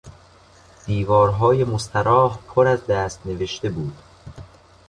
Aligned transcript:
دیوارهای 0.85 1.63
مستراح 1.63 2.39
پراز 2.47 2.85
دست 2.87 3.25
نوشته 3.27 3.69
بود. 3.69 3.97